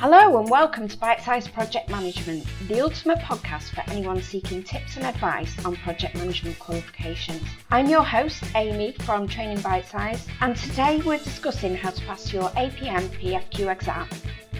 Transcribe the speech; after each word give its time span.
Hello 0.00 0.38
and 0.38 0.48
welcome 0.48 0.86
to 0.86 0.96
Bite 0.96 1.20
Size 1.22 1.48
Project 1.48 1.90
Management, 1.90 2.46
the 2.68 2.80
ultimate 2.80 3.18
podcast 3.18 3.74
for 3.74 3.82
anyone 3.90 4.22
seeking 4.22 4.62
tips 4.62 4.96
and 4.96 5.04
advice 5.04 5.52
on 5.64 5.74
project 5.74 6.14
management 6.14 6.56
qualifications. 6.60 7.42
I'm 7.72 7.88
your 7.88 8.04
host, 8.04 8.44
Amy 8.54 8.92
from 8.92 9.26
Training 9.26 9.60
Bite 9.60 9.88
Size, 9.88 10.24
and 10.40 10.54
today 10.54 11.02
we're 11.04 11.18
discussing 11.18 11.74
how 11.74 11.90
to 11.90 12.00
pass 12.02 12.32
your 12.32 12.48
APM 12.50 13.08
PFQ 13.08 13.72
exam. 13.72 14.06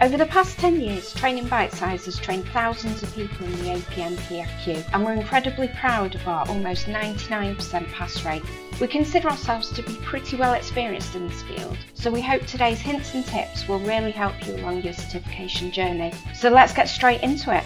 Over 0.00 0.16
the 0.16 0.26
past 0.26 0.58
10 0.58 0.80
years, 0.80 1.12
Training 1.14 1.46
Bite 1.46 1.72
Size 1.72 2.06
has 2.06 2.18
trained 2.18 2.48
thousands 2.48 3.02
of 3.02 3.14
people 3.14 3.46
in 3.46 3.52
the 3.58 3.70
APM 3.70 4.16
PFQ, 4.16 4.84
and 4.92 5.04
we're 5.04 5.12
incredibly 5.12 5.68
proud 5.68 6.14
of 6.14 6.26
our 6.26 6.48
almost 6.48 6.86
99% 6.86 7.92
pass 7.92 8.24
rate. 8.24 8.42
We 8.80 8.88
consider 8.88 9.28
ourselves 9.28 9.70
to 9.72 9.82
be 9.82 9.94
pretty 9.96 10.36
well 10.36 10.54
experienced 10.54 11.14
in 11.14 11.28
this 11.28 11.42
field, 11.42 11.78
so 11.94 12.10
we 12.10 12.20
hope 12.20 12.44
today's 12.46 12.80
hints 12.80 13.14
and 13.14 13.24
tips 13.24 13.68
will 13.68 13.78
really 13.80 14.10
help 14.10 14.44
you 14.46 14.56
along 14.56 14.82
your 14.82 14.94
certification 14.94 15.70
journey. 15.70 16.12
So 16.34 16.48
let's 16.48 16.72
get 16.72 16.88
straight 16.88 17.22
into 17.22 17.56
it. 17.56 17.64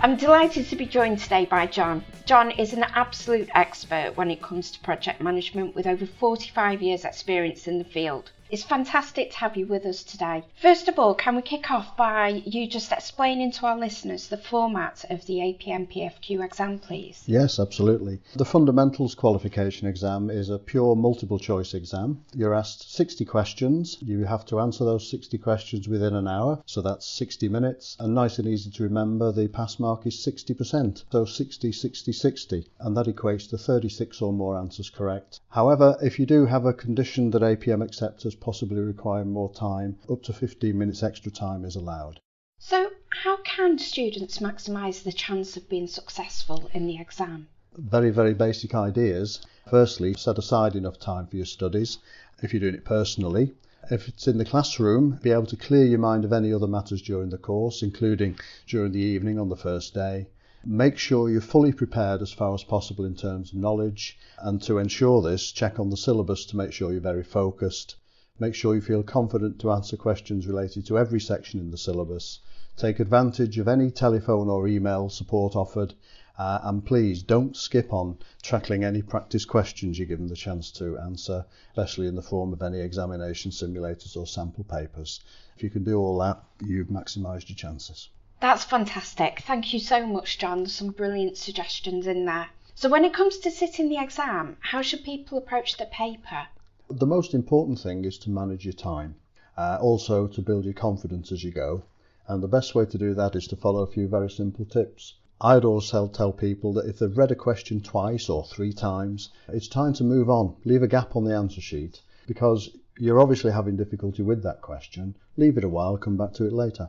I'm 0.00 0.16
delighted 0.16 0.68
to 0.68 0.76
be 0.76 0.86
joined 0.86 1.18
today 1.18 1.46
by 1.46 1.66
John. 1.66 2.04
John 2.26 2.50
is 2.52 2.72
an 2.72 2.84
absolute 2.94 3.48
expert 3.54 4.12
when 4.16 4.30
it 4.30 4.42
comes 4.42 4.70
to 4.72 4.80
project 4.80 5.22
management 5.22 5.74
with 5.74 5.86
over 5.86 6.04
45 6.04 6.82
years' 6.82 7.04
experience 7.04 7.66
in 7.66 7.78
the 7.78 7.84
field. 7.84 8.30
It's 8.50 8.64
fantastic 8.64 9.32
to 9.32 9.36
have 9.38 9.58
you 9.58 9.66
with 9.66 9.84
us 9.84 10.02
today. 10.02 10.42
First 10.62 10.88
of 10.88 10.98
all, 10.98 11.14
can 11.14 11.36
we 11.36 11.42
kick 11.42 11.70
off 11.70 11.94
by 11.98 12.42
you 12.46 12.66
just 12.66 12.92
explaining 12.92 13.52
to 13.52 13.66
our 13.66 13.78
listeners 13.78 14.28
the 14.28 14.38
format 14.38 15.04
of 15.10 15.26
the 15.26 15.34
APM 15.34 15.86
PFQ 15.92 16.42
exam, 16.42 16.78
please? 16.78 17.22
Yes, 17.26 17.60
absolutely. 17.60 18.20
The 18.36 18.46
Fundamentals 18.46 19.14
Qualification 19.14 19.86
exam 19.86 20.30
is 20.30 20.48
a 20.48 20.58
pure 20.58 20.96
multiple 20.96 21.38
choice 21.38 21.74
exam. 21.74 22.24
You're 22.34 22.54
asked 22.54 22.90
60 22.90 23.26
questions. 23.26 23.98
You 24.00 24.24
have 24.24 24.46
to 24.46 24.60
answer 24.60 24.82
those 24.82 25.10
60 25.10 25.36
questions 25.36 25.86
within 25.86 26.14
an 26.14 26.26
hour, 26.26 26.62
so 26.64 26.80
that's 26.80 27.06
60 27.06 27.50
minutes. 27.50 27.98
And 28.00 28.14
nice 28.14 28.38
and 28.38 28.48
easy 28.48 28.70
to 28.70 28.82
remember, 28.82 29.30
the 29.30 29.48
pass 29.48 29.78
mark 29.78 30.06
is 30.06 30.16
60%, 30.26 31.04
so 31.12 31.26
60, 31.26 31.70
60, 31.70 32.12
60, 32.12 32.66
and 32.80 32.96
that 32.96 33.06
equates 33.08 33.50
to 33.50 33.58
36 33.58 34.22
or 34.22 34.32
more 34.32 34.56
answers 34.56 34.88
correct. 34.88 35.40
However, 35.50 35.98
if 36.00 36.18
you 36.18 36.24
do 36.24 36.46
have 36.46 36.64
a 36.64 36.72
condition 36.72 37.30
that 37.32 37.42
APM 37.42 37.84
accepts 37.84 38.24
as 38.24 38.37
possibly 38.40 38.80
require 38.80 39.24
more 39.24 39.52
time, 39.52 39.98
up 40.08 40.22
to 40.22 40.32
15 40.32 40.76
minutes 40.78 41.02
extra 41.02 41.30
time 41.30 41.64
is 41.64 41.76
allowed. 41.76 42.20
So, 42.60 42.90
how 43.22 43.38
can 43.38 43.78
students 43.78 44.38
maximise 44.38 45.02
the 45.02 45.12
chance 45.12 45.56
of 45.56 45.68
being 45.68 45.86
successful 45.86 46.68
in 46.72 46.86
the 46.86 47.00
exam? 47.00 47.48
Very, 47.76 48.10
very 48.10 48.34
basic 48.34 48.74
ideas. 48.74 49.40
Firstly, 49.68 50.14
set 50.14 50.38
aside 50.38 50.74
enough 50.74 50.98
time 50.98 51.26
for 51.26 51.36
your 51.36 51.46
studies 51.46 51.98
if 52.42 52.52
you're 52.52 52.60
doing 52.60 52.74
it 52.74 52.84
personally. 52.84 53.54
If 53.90 54.08
it's 54.08 54.26
in 54.26 54.38
the 54.38 54.44
classroom, 54.44 55.18
be 55.22 55.30
able 55.30 55.46
to 55.46 55.56
clear 55.56 55.84
your 55.84 55.98
mind 55.98 56.24
of 56.24 56.32
any 56.32 56.52
other 56.52 56.66
matters 56.66 57.00
during 57.00 57.30
the 57.30 57.38
course, 57.38 57.82
including 57.82 58.38
during 58.66 58.92
the 58.92 59.00
evening 59.00 59.38
on 59.38 59.48
the 59.48 59.56
first 59.56 59.94
day. 59.94 60.28
Make 60.64 60.98
sure 60.98 61.30
you're 61.30 61.40
fully 61.40 61.72
prepared 61.72 62.20
as 62.20 62.32
far 62.32 62.54
as 62.54 62.64
possible 62.64 63.04
in 63.04 63.14
terms 63.14 63.52
of 63.52 63.58
knowledge, 63.58 64.18
and 64.38 64.60
to 64.62 64.78
ensure 64.78 65.22
this, 65.22 65.52
check 65.52 65.78
on 65.78 65.90
the 65.90 65.96
syllabus 65.96 66.44
to 66.46 66.56
make 66.56 66.72
sure 66.72 66.90
you're 66.92 67.00
very 67.00 67.22
focused 67.22 67.96
Make 68.40 68.54
sure 68.54 68.74
you 68.74 68.80
feel 68.80 69.02
confident 69.02 69.58
to 69.60 69.72
answer 69.72 69.96
questions 69.96 70.46
related 70.46 70.86
to 70.86 70.98
every 70.98 71.20
section 71.20 71.58
in 71.58 71.70
the 71.72 71.76
syllabus. 71.76 72.38
Take 72.76 73.00
advantage 73.00 73.58
of 73.58 73.66
any 73.66 73.90
telephone 73.90 74.48
or 74.48 74.68
email 74.68 75.08
support 75.08 75.56
offered. 75.56 75.94
Uh, 76.38 76.60
and 76.62 76.86
please 76.86 77.24
don't 77.24 77.56
skip 77.56 77.92
on 77.92 78.16
tackling 78.40 78.84
any 78.84 79.02
practice 79.02 79.44
questions 79.44 79.98
you're 79.98 80.06
given 80.06 80.28
the 80.28 80.36
chance 80.36 80.70
to 80.70 80.96
answer, 80.98 81.44
especially 81.70 82.06
in 82.06 82.14
the 82.14 82.22
form 82.22 82.52
of 82.52 82.62
any 82.62 82.78
examination 82.78 83.50
simulators 83.50 84.16
or 84.16 84.24
sample 84.24 84.62
papers. 84.62 85.18
If 85.56 85.64
you 85.64 85.70
can 85.70 85.82
do 85.82 85.98
all 85.98 86.16
that, 86.18 86.40
you've 86.64 86.86
maximised 86.86 87.48
your 87.48 87.56
chances. 87.56 88.08
That's 88.38 88.62
fantastic. 88.62 89.40
Thank 89.40 89.74
you 89.74 89.80
so 89.80 90.06
much, 90.06 90.38
John. 90.38 90.68
Some 90.68 90.90
brilliant 90.90 91.36
suggestions 91.36 92.06
in 92.06 92.24
there. 92.24 92.50
So, 92.76 92.88
when 92.88 93.04
it 93.04 93.12
comes 93.12 93.38
to 93.38 93.50
sitting 93.50 93.88
the 93.88 94.00
exam, 94.00 94.58
how 94.60 94.80
should 94.80 95.02
people 95.02 95.38
approach 95.38 95.76
the 95.76 95.86
paper? 95.86 96.46
The 96.90 97.06
most 97.06 97.34
important 97.34 97.78
thing 97.78 98.06
is 98.06 98.16
to 98.20 98.30
manage 98.30 98.64
your 98.64 98.72
time, 98.72 99.16
uh, 99.58 99.76
also 99.78 100.26
to 100.26 100.40
build 100.40 100.64
your 100.64 100.72
confidence 100.72 101.30
as 101.30 101.44
you 101.44 101.50
go. 101.50 101.82
And 102.26 102.42
the 102.42 102.48
best 102.48 102.74
way 102.74 102.86
to 102.86 102.96
do 102.96 103.12
that 103.12 103.36
is 103.36 103.46
to 103.48 103.56
follow 103.56 103.82
a 103.82 103.86
few 103.86 104.08
very 104.08 104.30
simple 104.30 104.64
tips. 104.64 105.18
I'd 105.38 105.66
always 105.66 105.90
tell 105.90 106.32
people 106.32 106.72
that 106.72 106.86
if 106.86 106.98
they've 106.98 107.14
read 107.14 107.30
a 107.30 107.34
question 107.34 107.82
twice 107.82 108.30
or 108.30 108.42
three 108.42 108.72
times, 108.72 109.28
it's 109.48 109.68
time 109.68 109.92
to 109.94 110.02
move 110.02 110.30
on. 110.30 110.56
Leave 110.64 110.82
a 110.82 110.88
gap 110.88 111.14
on 111.14 111.24
the 111.24 111.36
answer 111.36 111.60
sheet 111.60 112.00
because 112.26 112.70
you're 112.98 113.20
obviously 113.20 113.52
having 113.52 113.76
difficulty 113.76 114.22
with 114.22 114.42
that 114.44 114.62
question. 114.62 115.14
Leave 115.36 115.58
it 115.58 115.64
a 115.64 115.68
while, 115.68 115.98
come 115.98 116.16
back 116.16 116.32
to 116.32 116.46
it 116.46 116.54
later. 116.54 116.88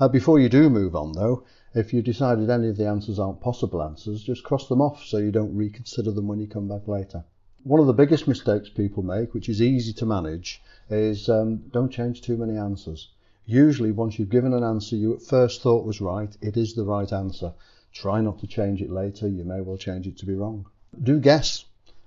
Uh, 0.00 0.08
before 0.08 0.40
you 0.40 0.48
do 0.48 0.68
move 0.68 0.96
on, 0.96 1.12
though, 1.12 1.44
if 1.72 1.92
you 1.92 2.02
decided 2.02 2.50
any 2.50 2.68
of 2.68 2.76
the 2.76 2.88
answers 2.88 3.20
aren't 3.20 3.40
possible 3.40 3.80
answers, 3.80 4.24
just 4.24 4.42
cross 4.42 4.66
them 4.66 4.82
off 4.82 5.04
so 5.04 5.18
you 5.18 5.30
don't 5.30 5.54
reconsider 5.54 6.10
them 6.10 6.26
when 6.26 6.40
you 6.40 6.48
come 6.48 6.66
back 6.66 6.88
later 6.88 7.24
one 7.66 7.80
of 7.80 7.88
the 7.88 7.92
biggest 7.92 8.28
mistakes 8.28 8.68
people 8.68 9.02
make, 9.02 9.34
which 9.34 9.48
is 9.48 9.60
easy 9.60 9.92
to 9.92 10.06
manage, 10.06 10.62
is 10.88 11.28
um, 11.28 11.56
don't 11.72 11.90
change 11.90 12.22
too 12.22 12.36
many 12.36 12.56
answers. 12.56 13.08
Usually, 13.44 13.90
once 13.90 14.20
you've 14.20 14.30
given 14.30 14.54
an 14.54 14.62
answer 14.62 14.94
you 14.94 15.12
at 15.14 15.22
first 15.22 15.62
thought 15.62 15.84
was 15.84 16.00
right, 16.00 16.36
it 16.40 16.56
is 16.56 16.74
the 16.74 16.84
right 16.84 17.12
answer. 17.12 17.52
Try 17.92 18.20
not 18.20 18.38
to 18.38 18.46
change 18.46 18.82
it 18.82 18.90
later, 18.90 19.26
you 19.26 19.42
may 19.42 19.60
well 19.62 19.76
change 19.76 20.06
it 20.06 20.16
to 20.18 20.26
be 20.26 20.34
wrong. 20.34 20.66
Do 21.02 21.18
guess. 21.18 21.64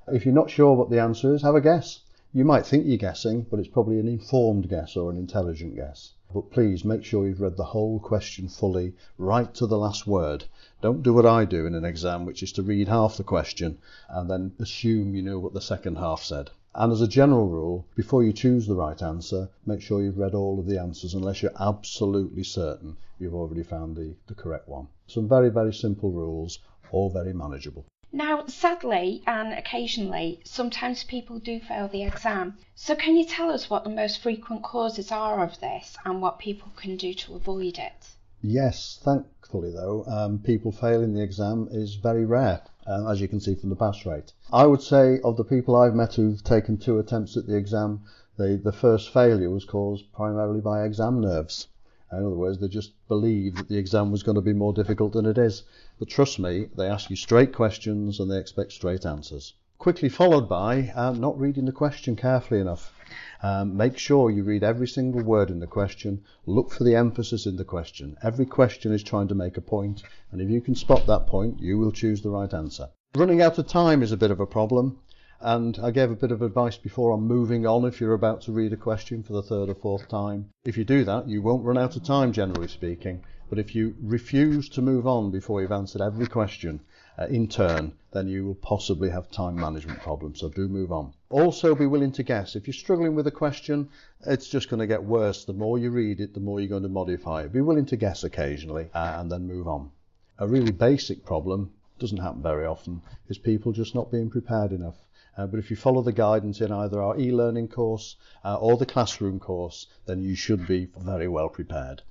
If 0.07 0.25
you're 0.25 0.33
not 0.33 0.49
sure 0.49 0.75
what 0.75 0.89
the 0.89 1.01
answer 1.01 1.35
is, 1.35 1.41
have 1.41 1.55
a 1.55 1.61
guess. 1.61 1.99
You 2.31 2.45
might 2.45 2.63
think 2.63 2.85
you're 2.85 2.97
guessing, 2.97 3.47
but 3.49 3.59
it's 3.59 3.69
probably 3.69 3.99
an 3.99 4.07
informed 4.07 4.69
guess 4.69 4.95
or 4.95 5.09
an 5.09 5.17
intelligent 5.17 5.75
guess. 5.75 6.13
But 6.31 6.51
please 6.51 6.85
make 6.85 7.03
sure 7.03 7.25
you've 7.25 7.41
read 7.41 7.57
the 7.57 7.63
whole 7.63 7.99
question 7.99 8.47
fully, 8.47 8.93
right 9.17 9.51
to 9.55 9.65
the 9.65 9.79
last 9.79 10.05
word, 10.05 10.45
don't 10.79 11.01
do 11.01 11.11
what 11.11 11.25
I 11.25 11.45
do 11.45 11.65
in 11.65 11.73
an 11.73 11.83
exam, 11.83 12.27
which 12.27 12.43
is 12.43 12.51
to 12.51 12.61
read 12.61 12.87
half 12.87 13.17
the 13.17 13.23
question 13.23 13.79
and 14.07 14.29
then 14.29 14.51
assume 14.59 15.15
you 15.15 15.23
know 15.23 15.39
what 15.39 15.55
the 15.55 15.59
second 15.59 15.97
half 15.97 16.21
said. 16.21 16.51
And 16.75 16.91
as 16.91 17.01
a 17.01 17.07
general 17.07 17.47
rule, 17.47 17.87
before 17.95 18.23
you 18.23 18.31
choose 18.31 18.67
the 18.67 18.75
right 18.75 19.01
answer, 19.01 19.49
make 19.65 19.81
sure 19.81 20.03
you've 20.03 20.19
read 20.19 20.35
all 20.35 20.59
of 20.59 20.67
the 20.67 20.79
answers 20.79 21.15
unless 21.15 21.41
you're 21.41 21.59
absolutely 21.59 22.43
certain 22.43 22.97
you've 23.17 23.33
already 23.33 23.63
found 23.63 23.95
the, 23.95 24.13
the 24.27 24.35
correct 24.35 24.69
one. 24.69 24.87
Some 25.07 25.27
very, 25.27 25.49
very 25.49 25.73
simple 25.73 26.11
rules, 26.11 26.59
all 26.91 27.09
very 27.09 27.33
manageable. 27.33 27.85
Now, 28.11 28.47
sadly 28.47 29.21
and 29.27 29.53
occasionally, 29.53 30.39
sometimes 30.43 31.03
people 31.03 31.37
do 31.37 31.59
fail 31.59 31.87
the 31.87 32.01
exam. 32.01 32.57
So, 32.73 32.95
can 32.95 33.15
you 33.15 33.23
tell 33.23 33.51
us 33.51 33.69
what 33.69 33.83
the 33.83 33.91
most 33.91 34.19
frequent 34.19 34.63
causes 34.63 35.11
are 35.11 35.43
of 35.43 35.59
this 35.59 35.95
and 36.03 36.19
what 36.19 36.39
people 36.39 36.71
can 36.75 36.97
do 36.97 37.13
to 37.13 37.35
avoid 37.35 37.77
it? 37.77 38.15
Yes, 38.41 38.99
thankfully 39.03 39.69
though, 39.71 40.05
um, 40.07 40.39
people 40.39 40.71
failing 40.71 41.13
the 41.13 41.21
exam 41.21 41.67
is 41.71 41.95
very 41.95 42.25
rare, 42.25 42.63
um, 42.87 43.05
as 43.07 43.21
you 43.21 43.27
can 43.27 43.39
see 43.39 43.53
from 43.53 43.69
the 43.69 43.75
pass 43.75 44.05
rate. 44.07 44.33
I 44.51 44.65
would 44.65 44.81
say 44.81 45.19
of 45.21 45.37
the 45.37 45.43
people 45.43 45.75
I've 45.75 45.93
met 45.93 46.15
who've 46.15 46.43
taken 46.43 46.77
two 46.77 46.97
attempts 46.97 47.37
at 47.37 47.45
the 47.45 47.57
exam, 47.57 48.05
the, 48.37 48.59
the 48.63 48.71
first 48.71 49.13
failure 49.13 49.51
was 49.51 49.65
caused 49.65 50.11
primarily 50.13 50.61
by 50.61 50.83
exam 50.83 51.21
nerves. 51.21 51.67
In 52.11 52.25
other 52.25 52.35
words, 52.35 52.57
they 52.57 52.67
just 52.67 52.93
believe 53.07 53.55
that 53.55 53.67
the 53.67 53.77
exam 53.77 54.11
was 54.11 54.23
going 54.23 54.35
to 54.35 54.41
be 54.41 54.53
more 54.53 54.73
difficult 54.73 55.13
than 55.13 55.25
it 55.25 55.37
is. 55.37 55.63
But 55.99 56.09
trust 56.09 56.39
me, 56.39 56.67
they 56.75 56.87
ask 56.87 57.09
you 57.09 57.15
straight 57.15 57.53
questions 57.53 58.19
and 58.19 58.31
they 58.31 58.39
expect 58.39 58.71
straight 58.71 59.05
answers. 59.05 59.53
Quickly 59.77 60.09
followed 60.09 60.49
by 60.49 60.89
um, 60.89 61.21
not 61.21 61.39
reading 61.39 61.65
the 61.65 61.71
question 61.71 62.15
carefully 62.15 62.59
enough. 62.59 62.93
Um, 63.41 63.77
make 63.77 63.97
sure 63.97 64.29
you 64.29 64.43
read 64.43 64.63
every 64.63 64.87
single 64.87 65.21
word 65.21 65.49
in 65.49 65.59
the 65.59 65.67
question. 65.67 66.23
Look 66.45 66.71
for 66.71 66.83
the 66.83 66.95
emphasis 66.95 67.45
in 67.45 67.55
the 67.55 67.63
question. 67.63 68.17
Every 68.21 68.45
question 68.45 68.91
is 68.91 69.03
trying 69.03 69.27
to 69.29 69.35
make 69.35 69.55
a 69.55 69.61
point, 69.61 70.03
and 70.31 70.41
if 70.41 70.49
you 70.49 70.61
can 70.61 70.75
spot 70.75 71.05
that 71.05 71.27
point, 71.27 71.59
you 71.61 71.77
will 71.77 71.91
choose 71.91 72.21
the 72.21 72.29
right 72.29 72.53
answer. 72.53 72.89
Running 73.15 73.41
out 73.41 73.57
of 73.57 73.67
time 73.67 74.03
is 74.03 74.11
a 74.11 74.17
bit 74.17 74.31
of 74.31 74.39
a 74.39 74.45
problem, 74.45 74.99
and 75.41 75.79
I 75.81 75.91
gave 75.91 76.11
a 76.11 76.15
bit 76.15 76.31
of 76.31 76.41
advice 76.41 76.77
before 76.77 77.11
on 77.11 77.21
moving 77.21 77.65
on 77.65 77.85
if 77.85 78.01
you're 78.01 78.13
about 78.13 78.41
to 78.41 78.51
read 78.51 78.73
a 78.73 78.77
question 78.77 79.23
for 79.23 79.33
the 79.33 79.41
third 79.43 79.69
or 79.69 79.75
fourth 79.75 80.07
time. 80.09 80.49
If 80.65 80.77
you 80.77 80.83
do 80.83 81.03
that, 81.05 81.27
you 81.29 81.41
won't 81.41 81.63
run 81.63 81.77
out 81.77 81.95
of 81.95 82.03
time, 82.03 82.33
generally 82.33 82.67
speaking. 82.67 83.23
But 83.49 83.57
if 83.57 83.73
you 83.73 83.95
refuse 84.01 84.69
to 84.69 84.81
move 84.81 85.07
on 85.07 85.31
before 85.31 85.61
you've 85.61 85.71
answered 85.71 86.01
every 86.01 86.27
question, 86.27 86.81
uh, 87.17 87.25
in 87.27 87.47
turn, 87.47 87.93
then 88.11 88.27
you 88.27 88.45
will 88.45 88.55
possibly 88.55 89.09
have 89.09 89.31
time 89.31 89.55
management 89.55 89.99
problems. 90.01 90.39
So 90.39 90.49
do 90.49 90.67
move 90.67 90.91
on. 90.91 91.13
Also, 91.29 91.73
be 91.73 91.85
willing 91.85 92.11
to 92.13 92.23
guess. 92.23 92.55
If 92.55 92.67
you're 92.67 92.73
struggling 92.73 93.15
with 93.15 93.25
a 93.27 93.31
question, 93.31 93.89
it's 94.25 94.49
just 94.49 94.69
going 94.69 94.81
to 94.81 94.87
get 94.87 95.03
worse. 95.03 95.45
The 95.45 95.53
more 95.53 95.77
you 95.77 95.89
read 95.89 96.19
it, 96.19 96.33
the 96.33 96.39
more 96.39 96.59
you're 96.59 96.69
going 96.69 96.83
to 96.83 96.89
modify 96.89 97.43
it. 97.43 97.51
Be 97.51 97.61
willing 97.61 97.85
to 97.87 97.97
guess 97.97 98.23
occasionally 98.23 98.89
uh, 98.93 99.15
and 99.17 99.31
then 99.31 99.47
move 99.47 99.67
on. 99.67 99.91
A 100.37 100.47
really 100.47 100.71
basic 100.71 101.25
problem, 101.25 101.71
doesn't 101.97 102.17
happen 102.17 102.41
very 102.41 102.65
often, 102.65 103.01
is 103.29 103.37
people 103.37 103.71
just 103.71 103.95
not 103.95 104.11
being 104.11 104.29
prepared 104.29 104.71
enough. 104.71 104.95
Uh, 105.39 105.47
but 105.47 105.57
if 105.57 105.69
you 105.71 105.77
follow 105.77 106.01
the 106.01 106.11
guidance 106.11 106.59
in 106.59 106.69
either 106.69 107.01
our 107.01 107.17
e-learning 107.17 107.65
course 107.65 108.17
uh, 108.43 108.57
or 108.57 108.75
the 108.75 108.85
classroom 108.85 109.39
course, 109.39 109.87
then 110.05 110.21
you 110.21 110.35
should 110.35 110.67
be 110.67 110.89
very 110.97 111.29
well 111.29 111.47
prepared. 111.47 112.01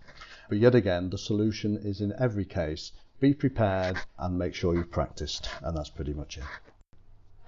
But 0.49 0.57
yet 0.57 0.75
again, 0.75 1.11
the 1.11 1.19
solution 1.19 1.77
is 1.77 2.01
in 2.01 2.15
every 2.19 2.47
case 2.47 2.91
be 3.21 3.35
prepared 3.35 3.99
and 4.19 4.39
make 4.39 4.55
sure 4.55 4.75
you've 4.75 4.91
practiced. 4.91 5.47
And 5.61 5.77
that's 5.77 5.91
pretty 5.91 6.15
much 6.15 6.39
it. 6.39 6.45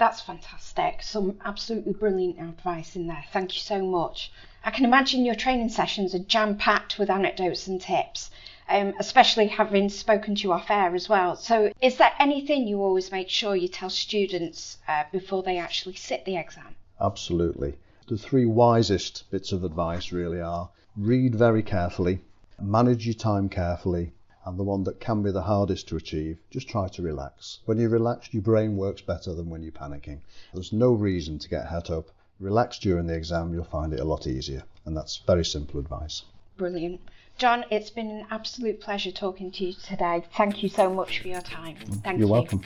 That's 0.01 0.23
fantastic. 0.23 1.03
Some 1.03 1.39
absolutely 1.45 1.93
brilliant 1.93 2.41
advice 2.41 2.97
in 2.97 3.07
there. 3.07 3.23
Thank 3.35 3.55
you 3.55 3.61
so 3.61 3.85
much. 3.85 4.33
I 4.65 4.71
can 4.71 4.87
imagine 4.87 5.27
your 5.27 5.35
training 5.35 5.69
sessions 5.69 6.15
are 6.15 6.21
jam 6.21 6.57
packed 6.57 6.99
with 6.99 7.11
anecdotes 7.11 7.67
and 7.67 7.79
tips, 7.79 8.31
um, 8.67 8.95
especially 8.99 9.49
having 9.49 9.91
spoken 9.91 10.37
to 10.37 10.43
you 10.45 10.53
off 10.55 10.71
air 10.71 10.95
as 10.95 11.11
well. 11.11 11.37
So, 11.37 11.71
is 11.83 11.99
there 11.99 12.13
anything 12.19 12.67
you 12.67 12.81
always 12.83 13.13
make 13.13 13.29
sure 13.29 13.55
you 13.55 13.69
tell 13.69 13.91
students 13.91 14.79
uh, 14.89 15.05
before 15.13 15.43
they 15.43 15.59
actually 15.59 15.97
sit 15.97 16.25
the 16.25 16.39
exam? 16.39 16.77
Absolutely. 16.99 17.75
The 18.09 18.17
three 18.17 18.47
wisest 18.47 19.31
bits 19.31 19.53
of 19.53 19.65
advice 19.65 20.13
really 20.13 20.41
are 20.41 20.71
read 20.97 21.35
very 21.35 21.63
carefully, 21.63 22.23
manage 22.59 23.05
your 23.05 23.13
time 23.13 23.51
carefully, 23.51 24.15
and 24.45 24.59
the 24.59 24.65
one 24.65 24.85
that 24.85 25.01
can 25.01 25.23
be 25.23 25.31
the 25.31 25.43
hardest 25.43 25.89
to 25.89 25.97
achieve, 25.97 26.39
just 26.51 26.69
try 26.69 26.89
to 26.89 27.03
relax. 27.03 27.59
When 27.67 27.79
you're 27.79 27.91
relaxed, 27.91 28.33
your 28.33 28.43
brain 28.43 28.77
works 28.77 29.03
better 29.03 29.35
than 29.35 29.51
when 29.51 29.63
you're 29.63 29.73
panicking. 29.73 30.21
There's 30.55 30.73
no 30.73 30.93
reason 30.93 31.39
to 31.39 31.49
get 31.49 31.67
het 31.69 31.91
up. 31.91 32.09
Relax 32.39 32.79
during 32.79 33.07
the 33.07 33.15
exam, 33.15 33.53
you'll 33.53 33.65
find 33.65 33.93
it 33.93 34.01
a 34.01 34.05
lot 34.05 34.27
easier. 34.27 34.63
And 34.87 34.97
that's 34.97 35.19
very 35.27 35.45
simple 35.45 35.79
advice. 35.79 36.23
Brilliant. 36.57 37.01
John, 37.37 37.65
it's 37.71 37.91
been 37.91 38.11
an 38.11 38.27
absolute 38.31 38.81
pleasure 38.81 39.11
talking 39.11 39.51
to 39.53 39.65
you 39.65 39.73
today. 39.73 40.25
Thank 40.37 40.63
you 40.63 40.69
so 40.69 40.93
much 40.93 41.21
for 41.21 41.29
your 41.29 41.41
time. 41.41 41.77
Mm, 41.77 42.03
Thank 42.05 42.19
You're 42.19 42.29
you. 42.29 42.33
welcome. 42.33 42.63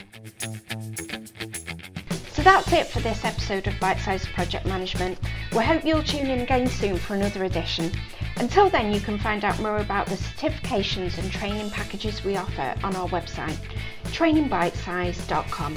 So 2.33 2.41
that's 2.41 2.73
it 2.73 2.87
for 2.87 2.99
this 2.99 3.23
episode 3.23 3.67
of 3.67 3.79
Bite 3.79 3.99
Size 3.99 4.25
Project 4.25 4.65
Management. 4.65 5.17
We 5.53 5.63
hope 5.63 5.85
you'll 5.85 6.03
tune 6.03 6.27
in 6.27 6.41
again 6.41 6.67
soon 6.67 6.97
for 6.97 7.15
another 7.15 7.45
edition. 7.45 7.91
Until 8.37 8.69
then, 8.69 8.93
you 8.93 8.99
can 8.99 9.17
find 9.17 9.45
out 9.45 9.59
more 9.61 9.77
about 9.77 10.07
the 10.07 10.15
certifications 10.15 11.17
and 11.17 11.31
training 11.31 11.69
packages 11.71 12.23
we 12.23 12.35
offer 12.35 12.75
on 12.83 12.95
our 12.95 13.07
website, 13.09 13.57
trainingbitesize.com. 14.05 15.75